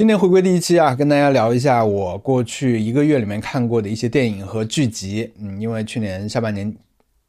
[0.00, 5.30] 今天回归第一期啊，跟大家聊一下我过去一个月里面看过的一些电影和剧集。
[5.38, 6.74] 嗯，因为去年下半年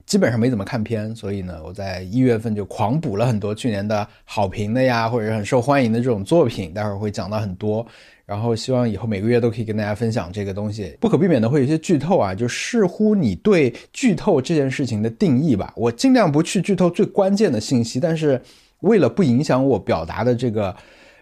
[0.05, 6.73] 基本上没怎么看片，所以呢，我在一月份就狂补了很多去年的好评的呀，或者很受欢迎的这种作品。
[6.73, 7.85] 待会儿会讲到很多，
[8.25, 10.95] 然后希望以后每个月都可以跟大家分享这个东西。
[11.01, 15.73] 不可避免的会有一些剧透啊，就视乎你对剧透这件事情的定义吧。
[15.75, 18.41] 我尽量不去剧透最关键的信息，但是
[18.79, 20.73] 为了不影响我表达的这个。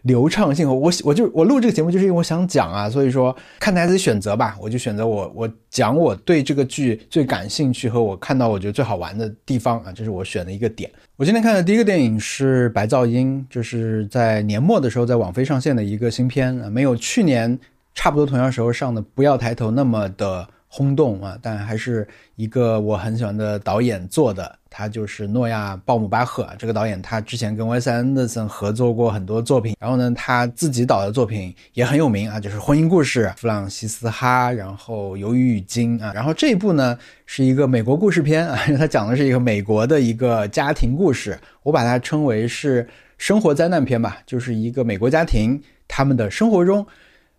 [0.04, 10.90] 流畅性，我我就我录这个节目就是因为我想讲啊，所以说看大家自己选择吧，我就选择我我讲我对这个剧最感兴趣和我看到我觉得最好玩的地方啊，这是我选的一个点。
[11.16, 17.60] 我今天看的第一个电影是《白噪音》，就是在年末的时候在网飞上线的一个新片啊，没有去年
[17.94, 20.48] 差不多同样时候上的《不要抬头》那么的。
[20.72, 21.36] 轰动啊！
[21.42, 26.48] 但还是一个我很喜欢的导演做的，他就是诺亚·鲍姆巴赫。
[26.60, 46.86] 这个导演他之前跟威斯安德森合作过很多作品，然后呢，他自己导的作品也很有名啊，就是《婚姻故事》《弗朗西斯哈》，然后《鱿鱼与鲸》啊，然后这一部呢是一个美国故事片啊， 他讲的是一个美国的一个家庭故事，我把它称为是生活灾难片吧，就是一个美国家庭他们的生活中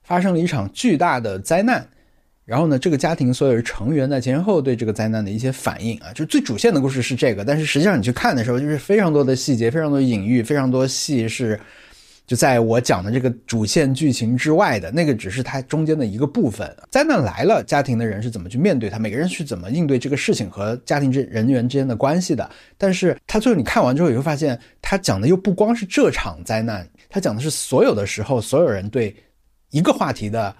[0.03, 1.86] 发生了一场巨大的灾难。
[2.51, 7.45] 然后呢，这个家庭所有成员在前后对这个灾难的一些反应啊，就最主线的故事是这个。
[7.45, 11.61] 但是实际上你去看的时候，就是非常多的细节，非常多的隐喻，非常多戏是
[12.27, 14.91] 就在我讲的这个主线剧情之外的。
[14.91, 16.69] 那个只是它中间的一个部分。
[16.91, 18.98] 灾难来了，家庭的人是怎么去面对它？
[18.98, 22.51] 每个人是怎么应对这个事情和家庭之人员之间的关系的？
[22.77, 29.14] 但是他最后你看完之后，你会发现他讲的又不光是这场灾难，他讲的是所有的时候，所有人对
[29.70, 30.53] 一个话题的。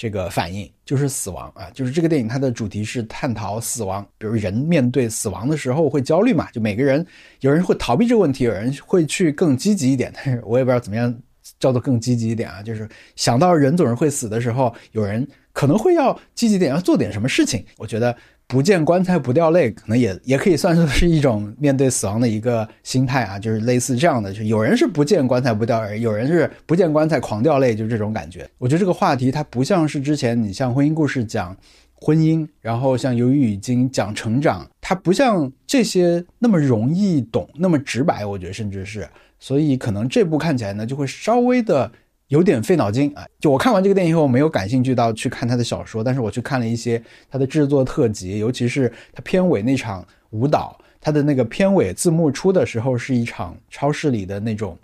[0.00, 6.50] 这个反应就是死亡啊，就是这个电影它的主题是探讨死亡，比如人面对死亡的时候会焦虑嘛？
[6.52, 7.06] 就每个人
[7.40, 11.14] 有人会逃避这个问题，有人会去更积极一点，但是我也不知道怎么样
[11.58, 12.62] 叫做更积极一点啊。
[12.62, 17.62] 就是想到人总是会死的时候，有人可能会要积极点，要做点什么事情。
[17.76, 18.16] 我觉得。
[18.50, 28.44] 不见棺材不掉泪，可能也也可以算作是一种面对死亡的一个心态啊，就是类似这样的，就有人是不见棺材不掉泪，有人是不见棺材狂掉泪，就这种感觉。
[28.58, 31.56] 我觉得这个话题它不像是之前你像婚姻故事讲
[31.94, 38.26] 婚姻，然后像鱿鱼已经讲成长，它不像这些那么容易懂，那么直白。
[38.26, 41.92] 我觉得甚至是，所以可能这部看起来呢就会稍微的。
[42.30, 43.26] 有点费脑筋啊！
[43.40, 54.78] 就我看完这个电影以后，没有感兴趣到去看他的小说，但是我去看了一些他的制作特辑，尤其是他片尾那场舞蹈，他的那个片尾字幕出的时候是一场超市里的那种，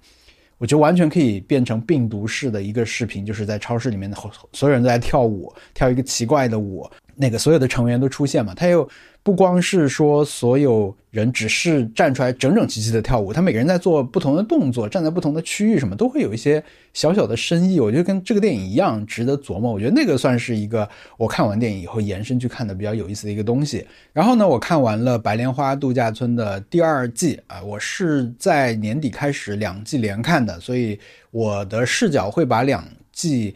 [0.58, 4.16] 我觉得完全可以变成病毒式的一个视频，就是在超市里面的
[4.52, 6.84] 所有人都在跳舞，跳一个奇怪的舞，
[7.16, 8.88] 那个所有的成员都出现嘛，他又。
[9.22, 16.62] 不光是说所有人只是站出来整整齐齐的跳舞，他每个人在做不同的动作，站在不同的区域，什么都会有一些
[16.94, 17.80] 小小的深意。
[17.80, 19.72] 我觉得跟这个电影一样值得琢磨。
[19.72, 23.84] 我觉得那个算是一个我看完电影以后延伸去看的比较有意思的一个东西。
[24.12, 30.96] 然后呢，我看完了《白莲花度假村》的第二季啊，我是在年底开始两季连看的，所以
[31.32, 33.52] 我的视角会把两季。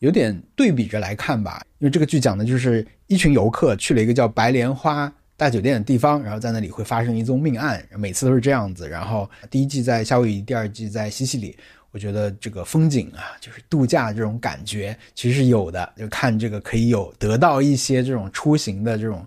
[0.00, 8.88] 有点对比着来看吧，因为这个剧讲的就是一群游客去了一个叫白莲花大酒店的地方，然后在那里会发生一宗命案，每次都是这样子。
[8.88, 11.56] 然后第一季在夏威夷，第二季在西西里。
[11.92, 19.26] 我觉得这个风景啊，就是度假这种感觉其实是有的，就看这个可以有得到一些这种出行的这种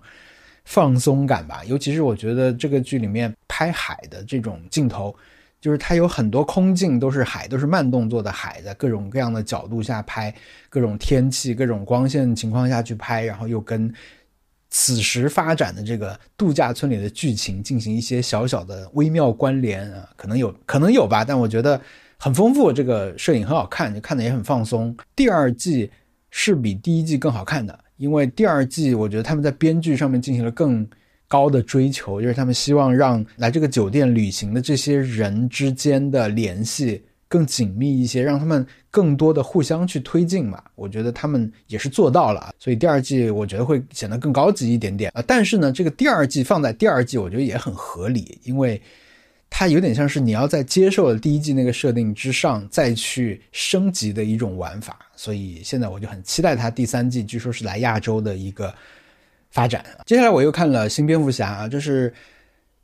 [0.64, 1.64] 放松感吧。
[1.64, 5.12] 尤其是我觉得这个剧里面拍海的这种镜头。
[5.60, 10.34] 就是它有很多空镜都是海，都是慢动作的海，在各种各样的角度下拍，
[10.70, 13.92] 各种天气、各种光线情况下去拍，然后又跟
[14.70, 21.78] 此时发展的这个度假村里的剧情进行一些小小的微妙关联啊，可能有可能有吧，但我觉得
[22.16, 24.96] 很丰富，这个摄影很好看，就看的也很放松。
[25.14, 25.90] 第二季
[26.30, 30.88] 是比第一季更好看的，因为第二季我觉得他们在编剧上面进行了更。
[31.30, 40.60] 高的追求就是他们希望让来这个酒店旅行的这些人之间的联系更紧密一些，让他们更多的互相去推进嘛。
[40.74, 45.22] 我觉得他们也是做到了，所以第二季我觉得会显得更高级一点点啊。
[45.24, 48.82] 但是呢，这个第二季放在第二季，我觉得也很合理，因为
[49.48, 54.98] 它有点像是你要在接受了第一季那个设定之上再去升级的一种玩法。
[55.14, 58.74] 所以现在我就很期待它第三季，据说是来亚洲的一个。
[59.50, 59.84] 发展。
[60.06, 62.12] 接下来我又看了《新蝙蝠侠》啊，就是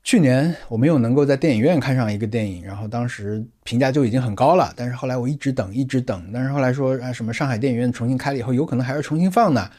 [0.03, 9.71] 去年我没有能够在电影院看上一个电影，然后当时评价就已经很高了，但是后来我一直等，一直等，但是后来说啊，什么上海电影院重新开了以后，有可能还要重新放呢。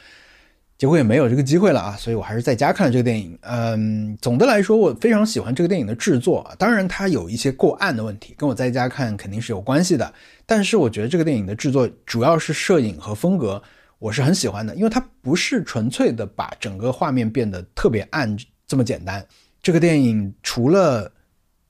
[0.78, 3.36] 结果也没有这个机会了啊，所以我还是在家看了这个电影。
[3.42, 10.14] 嗯，总的来说，我非常喜欢这个电影的制作，当然它有一些过暗的问题，跟我在家看肯定是有关系的。
[10.46, 13.60] 但是我觉得这个电影的制作主要是摄影和风格，
[14.00, 19.26] 我是很喜欢的，因为它不是纯粹的把整个画面变得特别暗这么简单。
[19.62, 21.12] 这个电影除了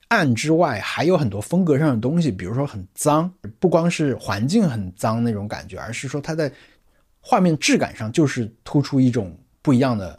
[0.09, 6.51] 暗之外，还有很多风格上的东西，比如说很脏，不光是环境很脏那种感觉，而是说它在。
[7.19, 10.17] 画面质感上就是突出一种不一样的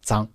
[0.00, 0.26] 脏，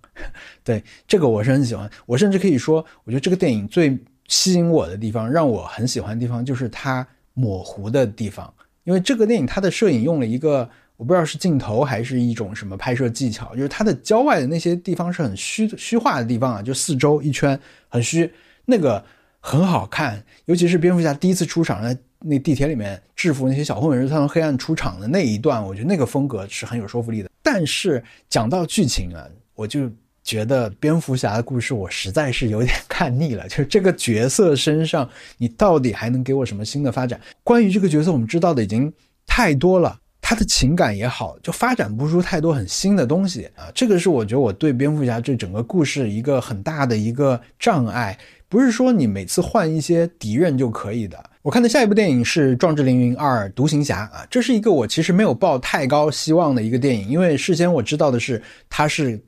[0.62, 1.90] 对这个我是很喜欢。
[2.06, 3.98] 我甚至可以说，我觉得这个电影最
[4.28, 7.04] 吸引我的地方，让我很喜欢的地方，就是它
[7.34, 8.52] 模糊的地方。
[8.84, 17.58] 因为这个电影它的摄影用了一个我不知道是镜头还是一种什么拍摄技巧，就是它的郊外的那些地方是很虚虚化的地方啊，就四周一圈
[17.88, 18.30] 很虚，
[18.66, 19.02] 那个
[19.38, 20.20] 很好看。
[20.46, 27.30] 尤其是蝙蝠侠第一次出场在那地铁里面制服那些小混混，是他从黑暗出场的那一段，我觉得那个风格是很有说服力的。
[27.44, 29.24] 但是讲到剧情啊，
[29.54, 29.88] 我就
[30.24, 33.46] 觉得蝙蝠侠的故事我实在是有点 看腻了。
[33.46, 37.20] 就是这个角色身上，你到底还能给我什么新的发展？
[37.44, 38.92] 关于这个角色，我们知道的已经
[39.24, 39.96] 太多了，
[40.28, 43.72] 他的情感也好，就发展不出太多很新的东西啊。
[43.74, 48.14] 这个是我觉得我对蝙蝠侠这整个故事一个很大的一个障碍。
[48.46, 51.18] 不是说你每次换一些敌人就可以的。
[51.40, 59.18] 我看的下一部电影是《壮志凌云二：独行侠》啊，这是一个我其实没有抱太高希望的一个电影，因为事先我知道的是他是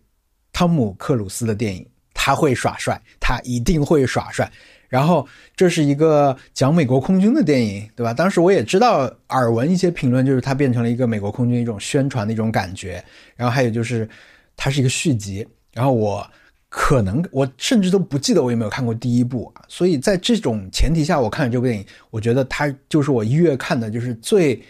[0.53, 4.53] 汤姆克鲁斯的电影，他会耍帅，他一定会耍帅。
[4.91, 5.27] 然后
[5.57, 8.13] 这是一个讲美国空军的电影，对吧？
[8.13, 13.03] 当时我也知道耳闻一些评论，就是它变成了一个美国空军一种宣传的一种感觉。
[13.37, 14.07] 然后还有就是
[14.55, 16.31] 它是一个续集，然后我。
[16.73, 24.63] 可能我甚至都不记得我有没有看过第一部啊，所以在这种前提下，我看了这部电影，我觉得它就是我一月看的就是最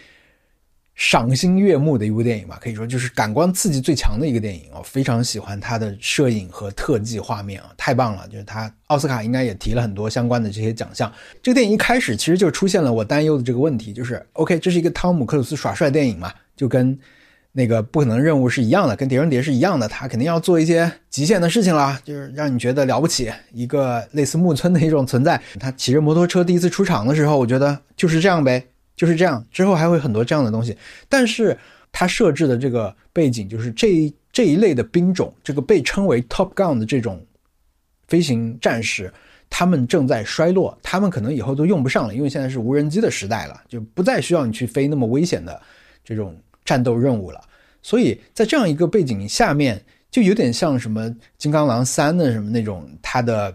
[0.95, 8.27] 赏心悦目的一部电影吧，可以说就是感官刺激最强的一个电影我非常喜欢它的摄影和特技画面啊，太棒了！
[8.27, 11.11] 就是它奥斯卡应该也提了很多相关的这些奖项。
[11.41, 16.97] 这个电影一开始其实就出现了我担忧的这个问题，就是 OK，这是一个汤姆克鲁斯耍帅电影嘛，就跟。
[17.53, 25.37] 那个不可能任务是一样的，跟碟中谍是一样的，他肯定要做一些极限的事情啦，就是让你觉得了不起，一个类似木村的一种存在。
[25.59, 28.65] 他骑着摩托车第一次出场的时候，我觉得就是这样呗，
[28.95, 29.45] 就是这样。
[29.51, 30.75] 之后还会很多这样的东西，
[31.07, 31.57] 但是
[31.91, 37.25] 他设置的这个背景就是这一这一类的兵种，这个被称为 Top Gun 的这种
[38.07, 39.13] 飞行战士，
[39.49, 45.61] 他们正在衰落，他们可能以后都用不上了，因为现在是无人机的时代了，就不再需要你去飞那么危险的
[46.03, 46.35] 这种。
[46.63, 47.41] 战斗任务了，
[47.81, 51.09] 所以在这样一个背景下面，就有点像什么
[51.39, 53.53] 《金刚狼三》的什么那种，他的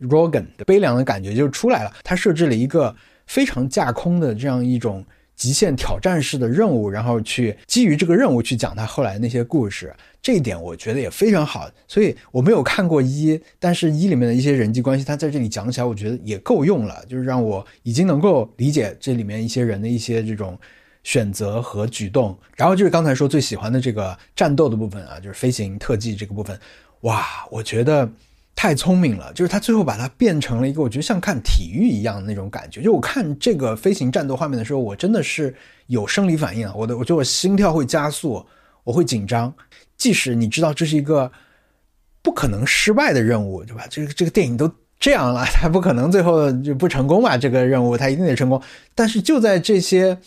[0.00, 1.92] Rogan 的悲凉的感觉就出来了。
[2.04, 2.94] 他设置了一个
[3.26, 5.04] 非常架空的这样一种
[5.34, 11.70] 极限挑战式的任务，然后去基于这个任务去讲他后来那些故事，这一点我觉得也非常好。
[11.88, 20.58] 所以我没有看过一，但是一里面的一些人际关系，他在这里讲起来，我觉得也够用了，就是让我已经能够理解这里面一些人的一些这种。
[21.06, 26.58] 选择和举动，然后就是刚才说最喜欢的这个战斗的部分啊，就是飞行特技这个部分，
[27.02, 28.10] 哇，我觉得
[28.54, 29.32] 太聪明了。
[29.32, 32.82] 就是他最后把它变成了一个，我觉得像看体育一样的那种感觉。
[32.82, 35.54] 就我看这个飞行战斗画面的时候，我真的是
[35.86, 38.44] 有生理反应啊，我的，我觉得我心跳会加速，
[38.84, 39.52] 我会紧张。
[39.96, 41.30] 即使你知道这是一个
[42.22, 43.86] 不可能失败的任务，对吧？
[43.90, 47.36] 这个这个电影都这样了，他不可能最后就不成功吧？
[47.36, 48.60] 这个任务他一定得成功。
[48.94, 50.18] 但是就在这些。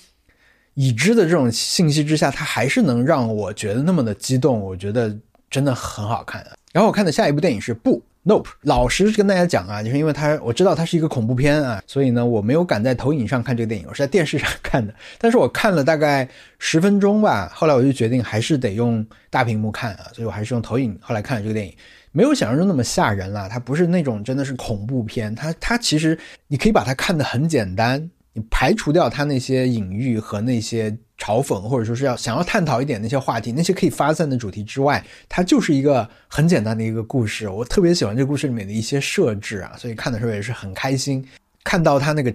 [0.80, 5.12] 已知的这种信息之下，它还是能让我觉得那么的激动，我觉得
[5.50, 6.46] 真的很好看。
[6.72, 14.94] 然后我看的下一部电影是不 Nope，老实跟大家讲啊，就是因为它我知道它是一个恐怖片啊，所以呢我没有敢在投影上看这个电影，我是在电视上看的。
[15.18, 16.28] 但是我看了大概
[16.60, 21.74] 十分钟吧，后来我就决定还是得用大屏幕看啊，所以我还是用投影后来看了这个电影，
[22.12, 23.48] 没有想象中那么吓人了。
[23.48, 28.12] 它不是那种真的是恐怖片，它它其实你可以把它看得很简单。
[28.50, 37.50] 排除掉他那些隐喻和那些嘲讽，或者说是要想要探讨一点那些话题，那些可以发散的主题之外，它就是一个很简单的一个故事。
[37.50, 41.26] 我特别喜欢这个故事里面的一些设置啊，所以看的时候也是很开心。
[41.64, 42.34] 看到他那个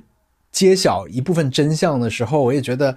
[0.51, 2.97] 揭晓一部分真相的时候，我也觉得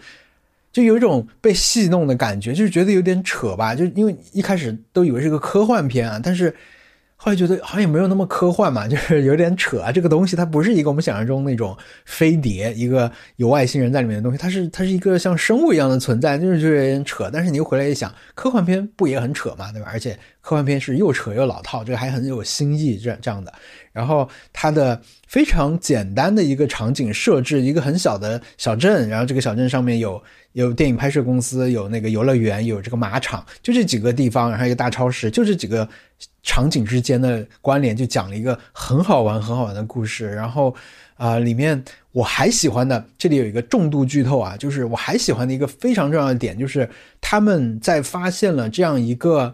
[0.72, 3.76] 就有一种被戏弄的感觉，就是觉得有点扯吧。
[3.76, 6.56] 就因为一开始都以为是个科幻片啊，但是。
[7.18, 9.92] 后来觉得好像也没有那么科幻嘛， 就是有点扯啊。
[9.92, 17.30] 这个东西它不是一个我们想象中那种飞碟，一个有外星人在里面的东西，它是它是一个像生物一样的存在，就是就有点扯。
[17.32, 19.90] 但是你又回来一想，科幻片不也很扯嘛，对吧？
[19.92, 23.52] 而且科幻片是又扯又老套，这个还很有新意，这这样的。
[23.92, 25.02] 然后它的
[25.36, 30.24] 非常简单的一个场景设置，一个很小的小镇，然后这个小镇上面有
[30.54, 35.86] 有电影拍摄公司，有那个游乐园，有这个马场，就这几个地方，然后一个大超市，就这几个
[36.42, 40.32] 场景之间的关联，就讲了一个很好玩很好玩的故事。
[40.34, 40.74] 然后
[41.18, 46.90] 啊，里面我还喜欢的，这里有一个重度剧透啊，就是我还喜欢的一个非常重要的点，就是
[47.20, 49.54] 他们在发现了这样一个。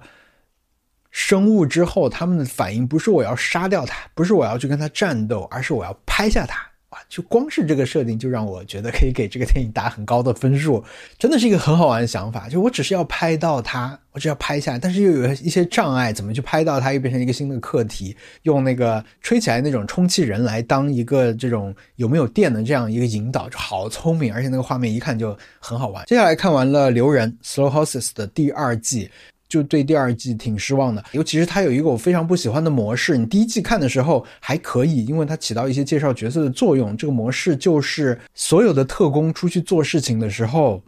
[1.11, 6.65] 生物之后，他们的反应不是我要杀掉它，不是我要去跟它战斗，而是我要拍下它。
[6.91, 10.83] 哇，就光是这个设定就让我觉得可以给这个电影打很高的分数，
[11.17, 12.49] 真的是一个很好玩的想法。
[12.49, 18.13] 就我只是要拍到它，我只要拍下，但是又有一些障碍，怎么去拍到它，又变成一个新的课题。
[18.43, 26.05] 用那个吹起来那种充气人来当一个这种有没有电的这样一个引导，就好聪明，而且那个画面一看就很好玩。
[26.07, 29.09] 接下来看完了《留人》（Slow Horses） 的第二季。
[29.51, 33.17] 就对第二季挺失望的，尤其是它有一个我非常不喜欢的模式。
[33.17, 36.95] 你第一季看的时候还可以，因为它起到一些介绍角色的作用。
[36.95, 40.81] 这个模式就是所有的特工出去做事情的时候，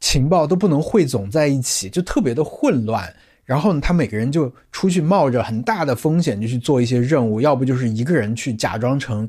[0.00, 3.08] 情报都不能汇总在一起，就特别的混乱。
[3.44, 9.28] 然后呢，他每个人就出去冒着很大的风险就去做一些任务，要不就是一个人去假装成。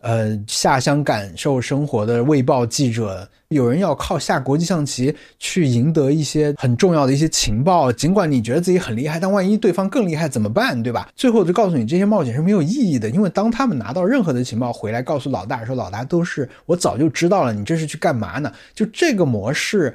[0.00, 7.90] 呃，下乡感受生活的卫报记者，有人要靠下国际象棋去赢得一些很重要的一些情报。
[7.90, 10.80] 尽管你觉得自己很厉害，但万一对方更厉害怎么办？
[10.80, 11.08] 对吧？
[11.16, 18.52] 最后就告诉你，这些冒险是没有意义的，因为当他们拿到任何的情报回来，告诉老大说，老大都是我早就知道了，你这是去干嘛呢？
[18.74, 19.92] 就这个模式，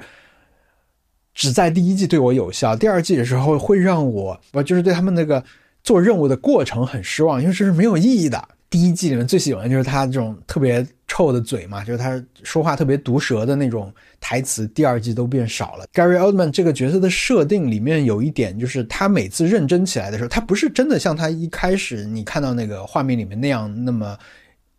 [1.32, 5.42] 只在第一季对我有效，第二季的时候会让我，我就是对他们那个
[5.84, 8.46] 做任务的过程很失望，因为这是没有意义的。
[8.72, 14.66] 第一季里面最喜欢的就是他这种特别臭的嘴嘛，就是他说话特别毒舌的那种台词。
[14.68, 15.84] 第二季都变少了。
[15.92, 24.18] Gary Oldman 这个角色的设定里面有一点，就是他每次认真起来的时候，他不是真的像他一开始你看到那个画面里面那样那么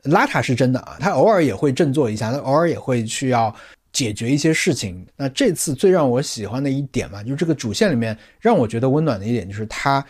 [0.05, 0.97] 邋遢，是真的啊。
[1.00, 3.55] 他偶尔也会振作一下，他偶尔也会去要
[3.91, 5.05] 解决一些事情。
[5.15, 10.03] 那这次最让我喜欢的一点嘛，就是这个主线里面让我觉得温暖的一点，就是他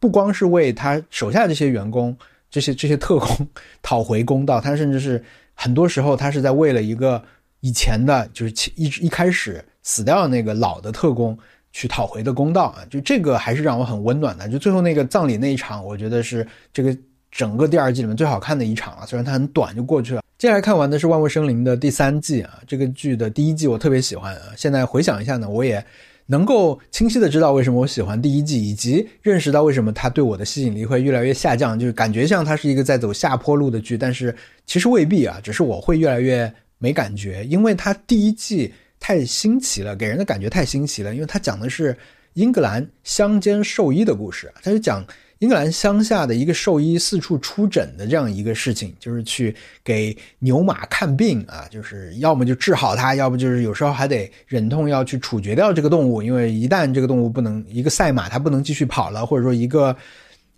[0.00, 2.16] 不光是为他手下这些员工。
[2.50, 3.48] 这些这些特工
[3.82, 5.22] 讨回公道，他甚至是
[5.54, 7.22] 很多时候他是在为了一个
[7.60, 11.36] 以前的，就是一一开始死掉的那个老的特工
[11.72, 12.84] 去讨回的公道啊！
[12.88, 14.48] 就这个还是让我很温暖的。
[14.48, 16.96] 就最后那个葬礼那一场，我觉得是这个
[17.30, 19.06] 整个第二季里面最好看的一场了。
[19.06, 20.22] 虽然它很短就过去了。
[20.38, 24.42] 接下来看完的是《万物生灵》的第三季啊，这个剧的第一季我特别喜欢啊。
[24.56, 25.84] 现在回想一下呢，我也。
[26.30, 34.34] 能够清晰的知道为什么我喜欢第一季，以及认识到为什么他对我的吸引力会越来越下降，就是感觉像它是一个在走下坡路的剧，但是
[34.66, 41.96] 其实未必啊，只是我会越来越没感觉，因为它第一季太新奇了，给人的感觉太新奇了，因为它讲的是
[42.34, 45.02] 英格兰乡间兽医的故事，它就讲。
[45.38, 49.54] 英格兰乡下的一个兽医四处出诊的这样一个事情，就是去
[49.84, 59.96] 给牛马看病啊，就是要么就治好它，要不就是有时候还得忍痛要去处决掉这个动物，因为一旦这个动物不能一个赛马它不能继续跑了，或者说一个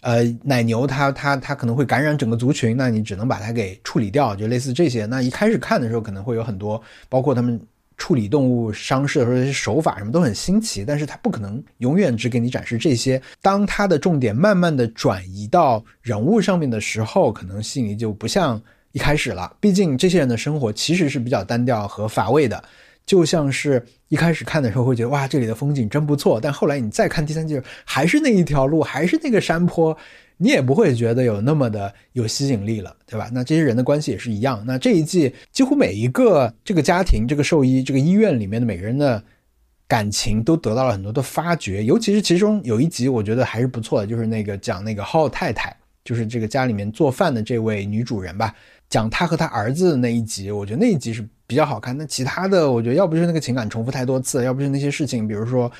[0.01, 5.05] 呃奶牛它它它可能会感染整个族群，那你只能把它给处理掉，就类似这些。
[5.05, 7.61] 那一开始看的时候可能会有很多，包括他们。
[8.01, 13.21] 处理动物伤势的时候，这些手法什么都很新奇，但是他不可能永远只给你展示这些。
[13.43, 18.61] 当他的重点慢慢的转移到人物上面的时候，可能吸引力就不像
[18.93, 19.55] 一开始了。
[19.61, 22.65] 毕竟这些人的生活其实是比较单调和乏味的，
[23.05, 29.95] 就像是一开始看的时候会觉得哇，这里的风景真不错，但后来你再看第三季，还是那一条路，还是那个山坡。
[30.43, 33.29] 你也不会觉得有那么的有吸引力了，对吧？
[33.31, 34.65] 那这些人的关系也是一样。
[34.67, 39.23] 那这一季几乎每一个这个家庭、这个兽医、这个医院里面的每个人的
[39.87, 41.85] 感情都得到了很多的发掘。
[41.85, 48.55] 尤其是其中有一集，我觉得还是不错的，就是那个讲那个浩太太，就是这个家里面做饭的这位女主人吧，
[48.89, 51.95] 讲她和她儿子的那一集，我觉得那一集是比较好看。
[51.95, 55.71] 那其他的，我觉得要不就是那个情感重复太多次，要不是那些事情，比如说。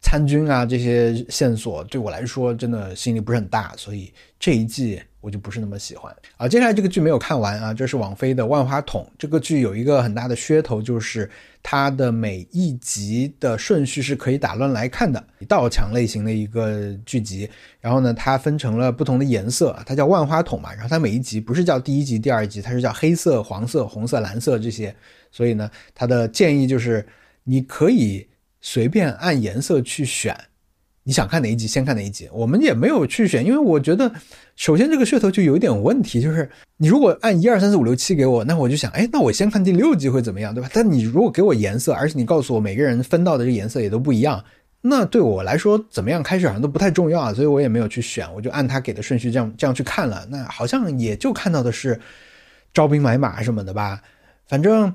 [0.00, 6.48] 参军啊，这些线索对我来说真的吸引力不是很大，所以这一季我就不是那么喜欢啊。
[6.48, 9.06] 接下来这个剧没有看完啊，这是网飞的《万花筒》。
[9.18, 11.30] 这个剧有一个很大的噱头，就是
[11.62, 17.48] 它的每一集的顺序是可以打乱来看的，道墙类型的一个剧集。
[17.78, 20.72] 然后呢，它分成了不同的颜色，它叫万花筒嘛。
[20.72, 24.96] 然后它每一集不是叫第一集、第二集，它是叫黑色、黄色、红色、蓝色这些。
[25.30, 27.06] 所以呢，它的建议就是
[27.44, 28.26] 你可以。
[28.60, 30.36] 随便按颜色去选，
[31.02, 32.28] 你想看哪一集先看哪一集。
[32.32, 34.12] 我们也没有去选，因为我觉得，
[34.56, 40.68] 首先这个噱头就有一点问题，就是你如果按一二三四五六七给我，那我就想，哎，那我先看第六集会怎么样，对吧？
[40.72, 44.44] 但你如果给我颜色，而且你告诉我每个人分到的这颜色也都不一样，
[44.82, 50.26] 那对我来说怎么样开始好像都不太重要啊，所以我也没有去选，我就按他给的顺序这样这样去看了。
[50.30, 51.98] 那好像也就看到的是
[52.74, 54.00] 招兵买马什么的吧。
[54.46, 54.92] 反正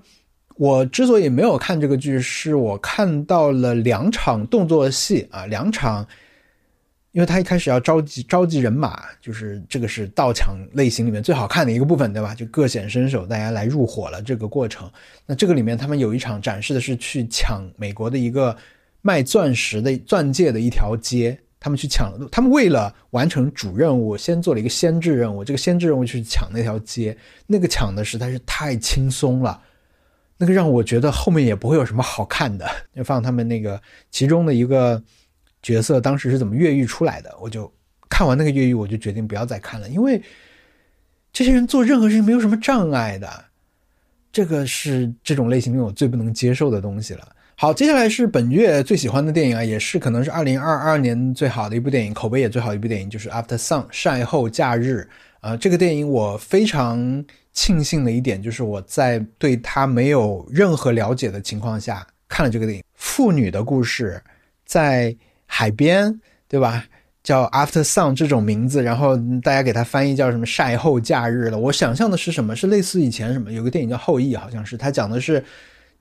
[0.55, 6.05] 我之所以没有看这个剧，是我看到了两场动作戏啊，两场。
[7.11, 12.35] 因为他一开始要召集召集人马，就是这个是盗抢类型里面最好看的一个部分，对吧？
[12.35, 14.91] 就各显身手，大家来入伙了这个过程。
[15.25, 18.53] 那这个里面他们有一场展示的是去抢美国的一个
[19.01, 25.41] 卖钻石的钻戒的一条街，他们去抢，他们为了完成主任务，先做了一个先制任务。
[25.41, 29.57] 这个先制任务去抢那条街，那个抢的实在是太轻松了，
[30.37, 32.69] 那个让我觉得后面也不会有什么好看的。
[32.95, 35.01] 就 放他们那个其中的一个。
[35.65, 37.35] 角色当时是怎么越狱出来的？
[37.41, 37.73] 我就
[38.07, 40.21] 看完那个越狱，我就决定不要再看了，因为
[41.33, 43.45] 这些人做任何事情没有什么障碍的，
[44.31, 47.27] 这个是这种类型里我最不能接受的东西了。
[47.55, 55.09] 好，接下来是本月最喜欢的电影啊，也是可能是二零二二年最好的一部电影，口碑也最好的一部电影，就是《After Sun》晒后假日
[55.41, 55.57] 啊。
[55.57, 64.21] 这个电影我非常庆幸的一点，就是我在对他没有任何了解的情况下看了这个电影，妇女的故事
[64.63, 65.15] 在。
[65.47, 66.83] 海边，对吧？
[67.23, 71.57] 叫 After Sun 这种名字，然后大家给它翻译叫什么晒后假日了。
[71.57, 72.55] 我想象的是什么？
[72.55, 75.41] 是类似以前什么有个电影叫后羿，好像是他讲的是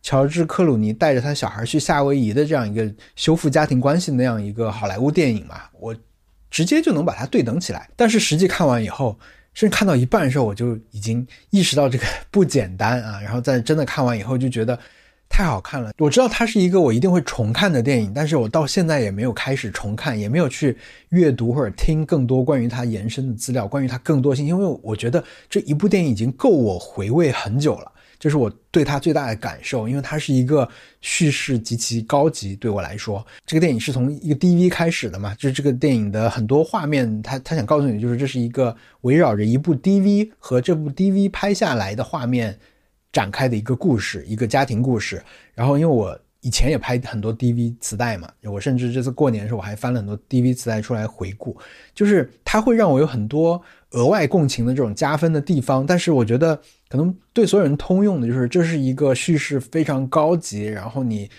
[0.00, 5.64] 乔治克鲁尼带着他小孩去夏威夷的这样一个修复家庭关系那样一个好莱坞电影嘛。
[5.78, 5.94] 我
[6.50, 7.88] 直接就能把它对等起来。
[7.94, 9.16] 但是实际看完以后，
[9.54, 13.20] 甚至看到一半的时候，我就已经意识到这个不简单啊。
[13.23, 14.78] 然后在真的看完以后，就觉得。
[15.26, 15.90] 太好看了！
[15.99, 20.76] 我知道它是一个我一定会重看的电影，但是我到现在也没有开始重看，也没有去
[21.08, 29.88] 阅读或者听更多关于它延伸的资料，关于它更多信息，因为我觉得这一部电影已经够我回味很久了，这是我对它最大的感受。
[29.88, 30.68] 因为它是一个
[31.00, 42.59] 叙事极其高级，对我来说，这个电影是从一个 DV 开始的嘛，就是这个电影的很多画面，他他想告诉你，就是这是一个围绕着一部 DV 和这部 DV 拍下来的画面。
[43.12, 45.23] 展开的一个故事，一个家庭故事。
[45.54, 51.56] 然后，因为我以前也拍很多 DV 磁带嘛，我甚至这次过年的时候我还翻了很多 DV 磁带出来回顾，
[51.94, 55.87] 就是它会让我有很多额外共情的这种加分的地方。
[55.87, 61.31] 但是我觉得可能对所有人通用的就是这是一个叙事非常高级，然后你。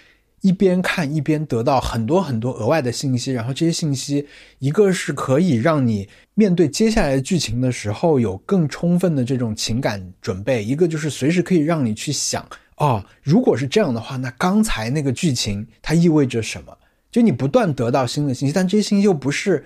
[0.42, 4.28] 一边看一边得到很多很多额外的信息，然后这些信息，
[4.60, 16.78] 一个是可以让你面对接下来的剧情的时候有更充分的这种情感准备，一个就是随时可以让你去想，哦，如果是这样的话，那刚才那个剧情它意味着什么？
[17.12, 19.66] 就你不断得到新的信息，但这些信息又不是。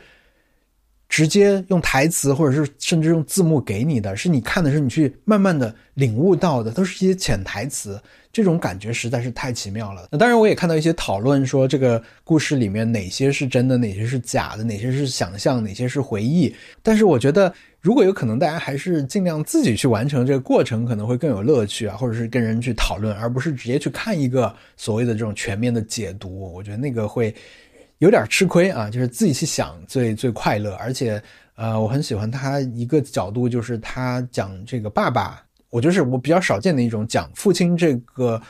[1.10, 8.00] 直接用台词，或者是甚至用字幕给你的，是你看的时候，你去慢慢的领悟到的，都是一些潜台词。
[8.32, 10.08] 这种感觉实在是太奇妙了。
[10.12, 16.56] 那当然，我也看到一些讨论说，这个故事里面哪些是真的，哪些是假的，哪些是想象，哪些是回忆。
[16.84, 26.54] 但是我觉得，如果有可能，大家还是尽量自己去完成这个过程，可能会更有乐趣啊，或者是跟人去讨论，而不是直接去看一个所谓的这种全面的解读。
[26.54, 27.34] 我觉得那个会。
[28.00, 31.22] 有点吃亏啊，就是自己去想最最快乐，而且，
[31.56, 38.42] 呃，我很喜欢他一个角度，就是他讲这个爸爸，我觉得是我比较少见的一种讲父亲这个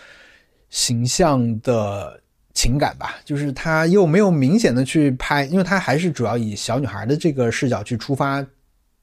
[0.69, 2.21] 形象的
[2.53, 8.45] 情感吧，就是他又没有明显的去拍，因为他还是主要以小女孩的这个视角去出发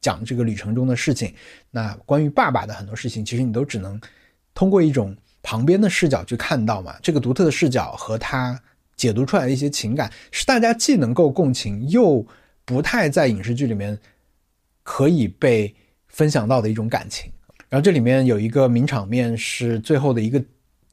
[0.01, 1.35] 讲这个旅程中的事情。
[1.73, 4.01] 那关于爸爸的很多事情，其实你都只能
[4.55, 8.57] 通过一种旁边的视角去看到嘛，这个独特的视角和他。
[8.97, 12.27] 解读出来的一些情感，是大家既能够共情，又
[12.65, 13.99] 不太在影视剧里面
[14.83, 15.75] 可以被
[16.09, 17.31] 分享到的一种感情。
[17.69, 20.43] 然后这里面有一个名场面，是最后的一个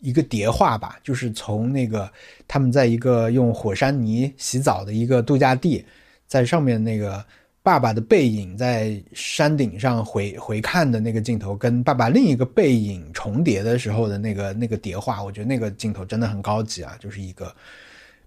[0.02, 2.12] 一个叠画吧，就是从那个
[2.48, 5.86] 他们在一个用火山泥洗澡的一个度假地，
[6.28, 7.24] 在上面那个
[7.62, 17.56] 爸爸的背影在山顶上回回看的那个镜头，跟爸爸另一个背影重叠的时候的那个那个叠画，我觉得那个镜头真的很高级啊，就是一个。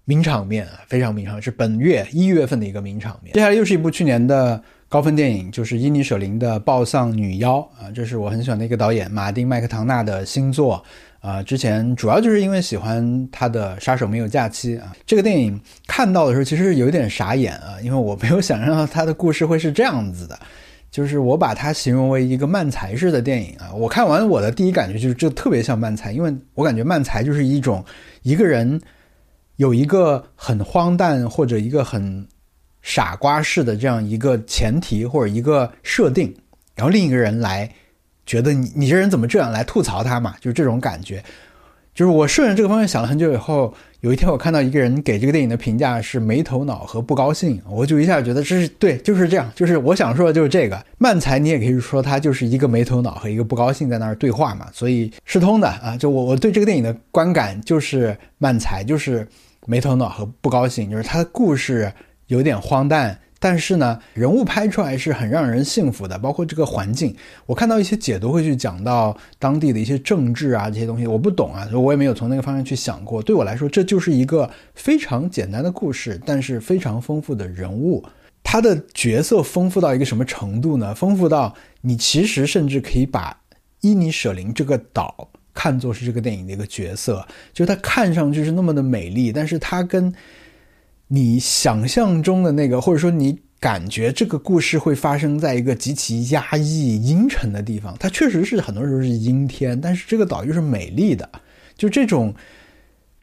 [0.09, 3.33] 名场面啊，非常名场，是本月一月份的一个名场面。
[3.33, 10.81] 接下来又是一部去年的高分电影，就是伊尼舍林的《暴丧女妖》啊，这是我很喜欢的一个导演马丁麦克唐纳的新作
[11.19, 11.43] 啊。
[11.43, 20.39] 之前主要就是因为喜欢他的《杀手没有假期》啊，这个电影看到的时候其实有点傻眼啊，因为我没有想象到他的故事会是这样子的，
[20.89, 23.73] 就是我把它形容为一个漫才式的电影啊。
[23.73, 27.83] 我看完我的第一感觉就是这特别像漫才，因为我感觉漫才就是一种
[28.21, 28.79] 一个人。
[29.57, 32.27] 有一个很荒诞或者一个很
[32.81, 36.33] 傻瓜式的这样一个前提或者一个设定，
[36.73, 37.69] 然后另一个人来
[38.25, 41.23] 觉得你你这人怎么这样来吐槽他嘛，就是这种感觉。
[41.93, 50.79] 就是我顺着这个方向想了很久以后，有一天我看到一个人给这个电影的评价是没头脑和不高兴，我就一下觉得这是对，就是这样，就是我想说的就是这个。
[50.99, 55.97] 漫才你也可以说他就是一个没头脑和一个不高兴在那儿对话嘛，所以是通的啊。
[55.97, 59.27] 就我我对这个电影的观感就是漫才就是
[59.67, 61.93] 没头脑和不高兴，就是他的故事
[62.25, 63.19] 有点荒诞。
[63.39, 67.15] 但是呢，人物拍出来是很让人信服的，包括这个环境。
[67.45, 73.21] 我看到一些解读会去讲到当地的一些政治啊这些东西，我不懂啊，所以我也没有从那个方向去想过。
[73.21, 78.03] 对我来说，这就是一个非常简单的故事，但是非常丰富的人物。
[78.41, 80.95] 他的角色丰富到一个什么程度呢？
[80.95, 83.39] 丰富到你其实甚至可以把
[83.81, 90.13] 伊尼舍林这个岛看作是这个电影的一个角色，就是它看上去是那么的美丽，但是它跟
[91.07, 101.27] 你想象中的那个，或者说你感觉这个故事会发生在一个极其压抑、阴沉的地方，它确实是很多时候是阴天，但是这个岛又是美丽的。
[101.75, 102.31] 就这种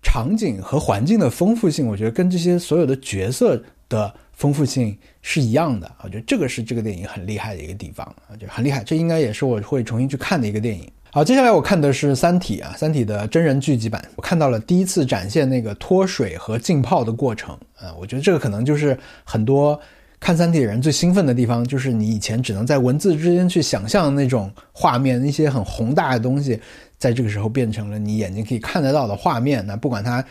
[0.02, 5.88] 场景和环境的丰富性，我觉得跟这些所有的角色的丰富性是一样的。
[6.02, 8.82] 我觉得这个是这个电影很厉害的一个地方啊，就很厉害。
[8.82, 10.90] 这应该也是我会重新去看的一个电影。
[11.14, 19.81] 好，接下来我看的是《三体》啊，《三体》的真人剧集版，我看到了第一次展现那个脱水和浸泡的过程啊，我觉得这个可能就是很多
[20.18, 26.61] 看《三体》人最兴奋的地方，就是你以前只能在文字之间去想象那种画面，那些很宏大的东西，
[26.98, 29.64] 在这个时候变成了你眼睛可以看得到的画面。
[29.64, 30.24] 那不管它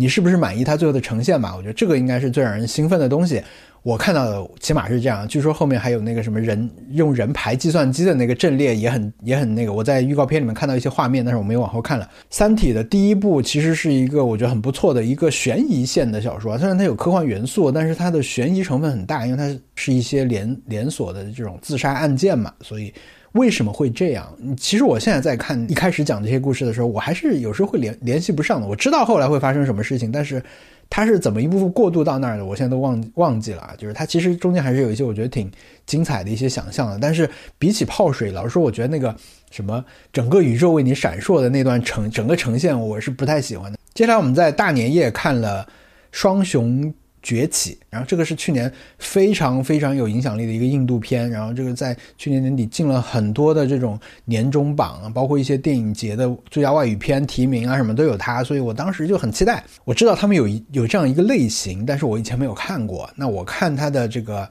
[0.00, 3.42] 你是不是满意它最后的呈现吧，我觉得这个应该是最让人兴奋的东西。
[3.82, 9.74] 我看到的起码是这样，据说后面还有那个什么人用人排计算机的那个阵列也很也很那个。
[9.74, 12.04] 我在预告片里面看到一些画面，但是我没有往后看了。
[12.30, 22.90] 《三体》的第一部其实是一个我觉得很不错的一个悬疑线的小说，虽然它有科幻元素，但是它的悬疑成分很大，因为它是一些连连锁的这种自杀案件嘛，所以。
[23.32, 24.36] 为什么会这样？
[24.56, 28.66] 其实我现在在看一开始讲这些故事的时候，我还是有时候会联联系不上的。
[28.66, 30.42] 我知道后来会发生什么事情，但是
[30.88, 33.74] 它是怎么一步步过渡到那儿的，我现在都忘忘记了啊。
[33.78, 35.50] 就是它其实中间还是有一些我觉得挺
[35.86, 36.98] 精彩的一些想象的。
[37.00, 39.14] 但是比起泡水，老实说，我觉得那个
[39.50, 43.78] 什么整个宇宙为你闪烁的那段呈整个呈现，我是不太喜欢的。
[43.94, 45.66] 接下来我们在大年夜看了
[46.10, 46.92] 双雄。
[47.22, 59.62] 崛起，然后这个是去年非常非常有影响力的一个印度片，然后这个在去年年底进了很多的这种年终榜啊，包括一些电影节的最佳外语片提名啊，什么都有它，所以我当时就很期待。
[59.84, 63.10] 我知道他们有一有这样一个类型，但是我以前没有看过。
[63.14, 64.48] 那我看它的这个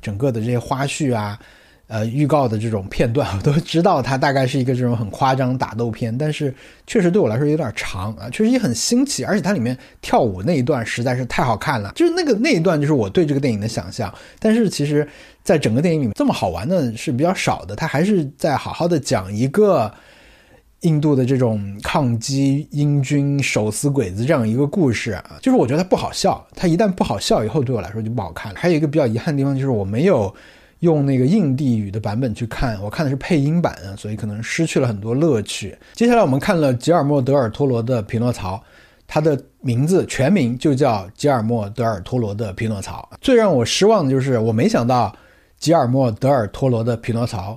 [0.00, 1.38] 整个的这些花絮啊。
[1.88, 6.52] 呃，预告的这种片段， 我都知道它大概是一个这种很夸张打斗片，但是
[6.84, 14.12] 确实对我来说有点长啊，确实也很新奇，而且它里面跳舞那一段实在是太好看了，就是那个那一段就是我对这个电影的想象。
[14.40, 15.06] 但是其实，
[15.44, 19.94] 在整个电影里面，这么好玩的是比较少的，它还是在好好的讲一个
[20.80, 25.36] 印度的这种抗击英军手撕鬼子这样一个故事啊。
[25.40, 28.58] 就是我觉得它不好笑，它一旦不好笑以后，对我来说就不好看了。
[28.58, 30.34] 还有一个比较遗憾的地方就是我没有。
[30.80, 35.76] 用那个印地语的版本去看，我看的是配音版啊，所以可能失去了很多乐趣。
[35.94, 38.56] 接下来我们看了吉尔莫·德尔托罗的《匹诺曹》，
[39.06, 43.08] 他的名字全名就叫吉尔莫·德尔托罗的《匹诺曹》。
[43.20, 45.16] 最让我失望的就是，我没想到
[45.58, 47.54] 吉尔莫·德尔托罗的《匹诺曹》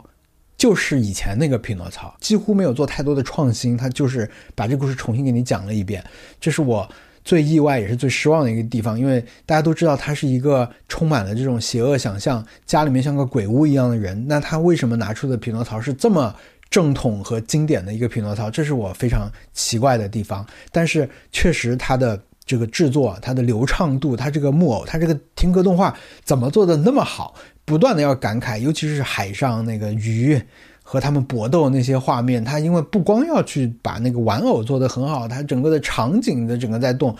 [0.57, 6.03] 就是以前那个匹诺曹，几乎没有做太多的创新，他就是把这故事重新给你讲了一遍。
[6.39, 6.89] 这是我。
[7.29, 14.25] 最意外也是最失望的一个地方，因为大家都知道他是一个充满了这种邪恶想象，家里面像个鬼屋一样的人。
[14.27, 16.35] 那他为什么拿出的匹诺曹是这么
[16.71, 18.49] 正统和经典的一个匹诺曹？
[18.49, 20.43] 这是我非常奇怪的地方。
[20.71, 27.35] 但是确实，他的这个制作、他的流畅度、他这个木偶、他这个停格动画怎么做的那么好？
[27.63, 30.41] 不断的要感慨，尤其是海上那个鱼。
[30.91, 37.15] 和他们搏斗那些画面，他因为不光要去把那个玩偶做得很好，他整个的场景的整个在动，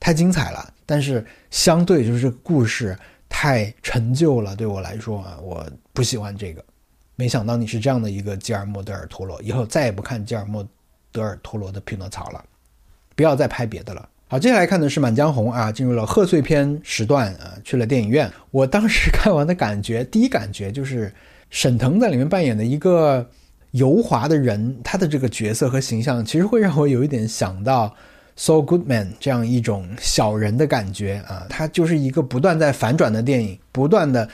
[0.00, 0.68] 太精彩了。
[0.84, 2.98] 但是相对就是故事
[3.28, 6.60] 太陈旧了，对我来说啊，我不喜欢这个。
[7.14, 10.64] 没想到你是这样的一个吉尔莫·德尔托罗，以后再也不看吉尔莫·
[11.12, 12.44] 德尔托罗的匹诺曹了，
[13.14, 14.08] 不要再拍别的了。
[14.26, 18.28] 好，接下来看的是《满江红》啊，进入了贺岁片时段啊，去了电影院。
[18.50, 21.14] 我当时看完的感觉，第一感觉就是。
[21.54, 23.24] 沈腾在里面扮演的一个
[23.70, 27.86] 油滑的人，他的这个角色和形象，其实会让我有一点想到
[28.34, 31.46] 《So Goodman》这样一种小人的感觉啊。
[31.48, 34.28] 他就是一个不断在反转的电影，不断的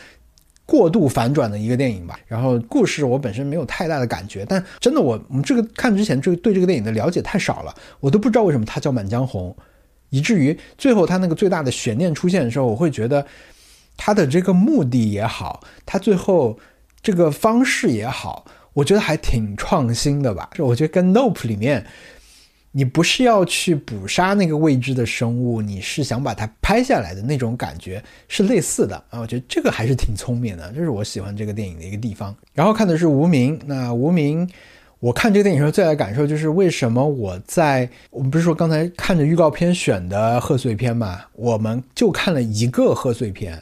[0.64, 2.18] 过度反转的一个电影吧。
[2.26, 9.54] 然后故事我本身没有太大的感觉，但真的我我们这个看之前这个对这个电影的了解太少了，我都不知道为什么它叫《满江红》，
[10.08, 13.26] 以至于最后他那个最大的悬念出现的时候，我会觉得
[13.98, 16.58] 他的这个目的也好，他最后。
[17.02, 20.50] 这个方式也好，我觉得还挺创新的吧。
[20.58, 21.84] 我觉得跟《Nope》里面
[22.72, 29.18] 你不是要去捕杀那个未知的生物，你是想把它拍下来的那种感觉是类似的啊。
[29.18, 32.32] 我觉得这个还是挺聪明的，这是我喜欢这个电影的一个地方。
[32.52, 34.46] 然后看的是《无名》，那《无名》，
[35.00, 43.60] 我看这个电影时候最大的感受就是为什么我在我们不是说刚才看着预告片选的贺岁片嘛，我们就看了一个贺岁片。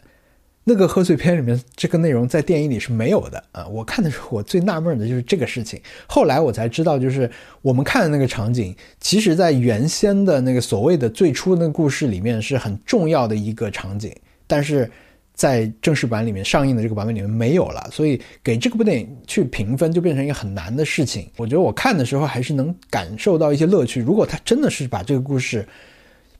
[0.68, 3.66] 那个贺岁片里面这个内容在电影里是没有的啊！
[3.68, 5.80] 我看的时候我最纳闷的就是这个事情。
[6.06, 7.30] 后来我才知道，就是
[7.62, 14.14] 我们看的那个场景，其实在原先的那个所谓的最初那个故事里面是很重要的一个场景，
[14.46, 14.90] 但是
[15.32, 21.30] 在正式版里面上映的这个版本里面没有了，所以给这部电影去评分就变成一个很难的事情。
[21.38, 24.02] 我觉得我看的时候还是能感受到一些乐趣。
[24.02, 25.66] 如果他真的是把这个故事，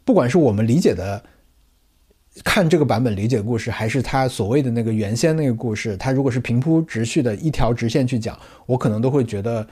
[0.04, 1.24] 不管是我们理解的。
[2.44, 9.66] 看这个版本理解故事，还是他所谓的那个原先那个故事，他如果是平铺直叙的一条直线去讲，我可能都会觉得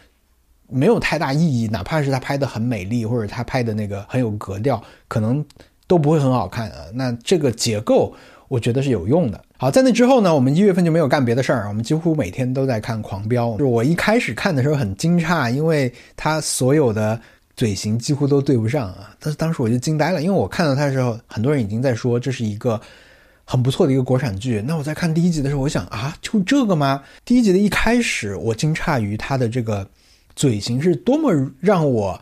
[0.68, 1.68] 没有太大意义。
[1.68, 5.44] 哪怕是他拍的很美丽，或者他拍的那个很有格调，可能
[5.86, 6.78] 都不会很好看啊。
[6.92, 8.14] 那这个结构，
[8.48, 9.40] 我觉得是有用的。
[9.58, 13.48] 好，在那之后呢，我们一月份就没有干别的事儿，我们几乎每天都在看《狂飙》。
[13.52, 17.20] 就是我一开始看的时候很惊诧，因为他所有的。
[17.56, 19.16] 嘴型几乎都对不上啊！
[19.18, 22.78] 但是当时我就惊呆了，因为我看到他的时候，很多人已经在说这是一个
[23.44, 24.62] 很不错的一个国产剧。
[24.66, 27.02] 那我在看第一集的时候，我想啊，就这个吗？
[27.24, 29.88] 第一集的一开始，我惊诧于他的这个
[30.34, 32.20] 嘴型是多么让我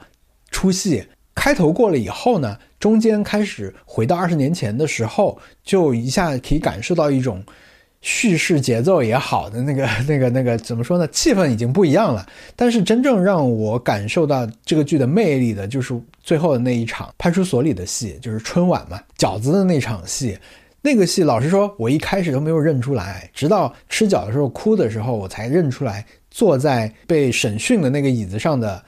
[0.52, 1.04] 出戏。
[1.34, 7.42] 开头过了以后呢，中间开始回到二十年前的时候，就一下可以感受到一种。
[8.06, 11.08] 叙事节奏也好的那个、那个、那个怎么说呢？
[11.08, 12.26] 气氛已经不一样了。
[12.54, 20.36] 但是真正让我感受到这个剧的魅力的，就是最后的那一场派出所里的戏，就是春晚嘛，饺子的那场戏。
[20.82, 28.84] 那个戏，老实说，我一开始都没有认出来，直到吃饺的时候哭的时候，我才认出来，坐在被审讯的那个椅子上的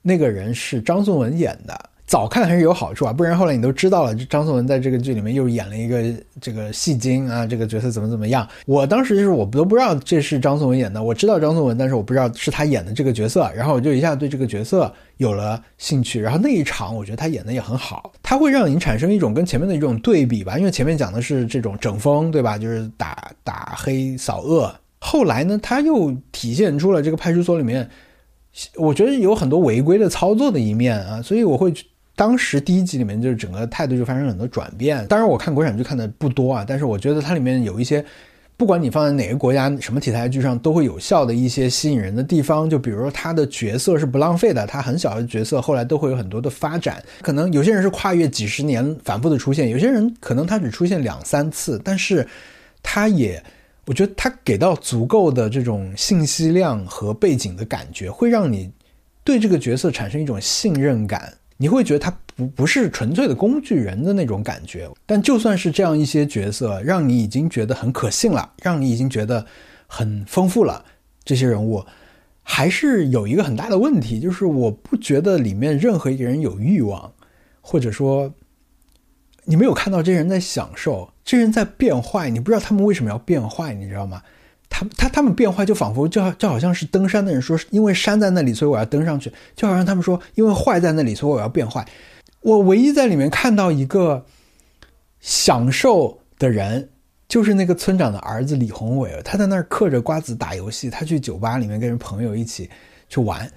[0.00, 1.89] 那个人是张颂文演的。
[2.10, 6.02] 早看还是有好处啊，不然后来你都知道了，张颂文在这个剧里面又演了一个
[6.40, 8.44] 这个戏精啊，这个角色怎么怎么样？
[8.66, 16.20] 我当时就是我都不知道这是张颂文演的，我知道张颂文，但是我不知道是他演的这个角色，然后我就一下对这个角色有了兴趣。
[16.20, 22.58] 然后那一场我觉得他演的也很好，他会让你产生一种跟前面的一种对比吧，因为前面讲的是这种整风，对吧？
[22.58, 27.88] 就是打打黑扫恶，后来呢，他又体现出了这个派出所里面，
[28.74, 31.72] 我觉得有很多违规的操作的一面啊，所以我会。
[32.20, 35.06] 当时第一集里面就是整个态度就发生了很多转变。
[35.06, 38.04] 当然我看国产剧看的不多啊，但是我觉得它里面有一些，
[38.58, 42.68] 不管你放在哪个国家什么题材剧上都会有效的一些吸引人的地方。
[42.68, 47.02] 就比如说他的角色是不浪费的，他很小的角色后来都会有很多的发展。
[47.22, 52.28] 可能有些人是跨越几十年反复的出现，有些人可能他只出现两三次，但是
[52.82, 53.42] 他也，
[53.86, 58.70] 我觉得他给到足够的这种信息量和背景的感觉，会让你
[59.24, 61.32] 对这个角色产生一种信任感。
[61.62, 69.44] 你会觉得他不不是纯粹的工具人的那种感觉，但就算是这样一些角色，让你已经觉得很可信了，让你已经觉得
[69.86, 70.82] 很丰富了，
[71.22, 71.84] 这些人物
[72.42, 77.12] 还是有一个很大的问题，就是我不觉得里面任何一个人有欲望，
[77.60, 78.32] 或者说
[79.44, 84.22] 你没有看到这些人在享受，这些人在变坏，你不知道他们为什么要变坏，你知道吗？
[84.70, 91.86] 他他他们变坏，就仿佛就就好像是登山的人说，因为山在那里，所以我要登上去；就好像他们说，因为坏在那里，所以我要变坏。
[92.40, 94.24] 我唯一在里面看到一个
[95.20, 96.88] 享受的人，
[97.28, 102.70] 就是那个村长的儿子李宏伟，他在那儿嗑着瓜子打游戏，他去酒吧里面跟人朋友一起
[103.08, 103.50] 去玩。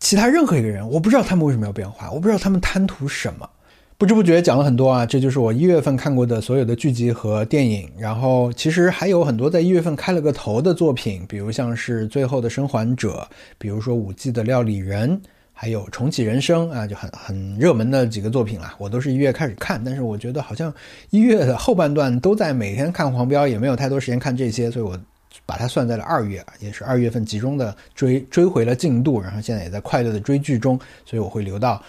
[0.00, 3.50] 其他任何一个人，我不知道他们为什么要变坏，我不知道他们贪图什么。
[3.98, 7.90] 不知不觉讲了很多啊，这就是我一月份看过的所有的剧集和电影。
[7.98, 15.10] 然后其实还有很多在一月份开了个头的作品，比如像是《最后的生还者》，比如说《五 G 的料理人》，
[15.52, 18.72] 还有《重启人生》啊，就很很热门的几个作品了。
[18.78, 20.72] 我都是一月开始看，但是我觉得好像
[21.10, 24.96] 一月的后半段都在每天看《黄标》，也没有太多时间看这些，所以我
[25.44, 31.82] 把它算在了二月，也是二月份集中的追追回了进度，然后现在也在快乐的追剧中，所以我会留到。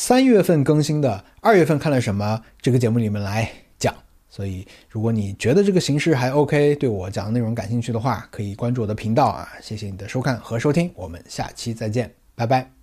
[0.00, 2.42] 三月份更新的，二月份看了什么？
[2.62, 3.94] 这个节目里面来讲。
[4.30, 9.46] 所以，如果你觉得这个形式还 OK，对我讲的内容感兴趣的话，可以关注我的频道啊。
[9.60, 12.79] 谢谢你的收看和收听，我们下期再见，拜拜。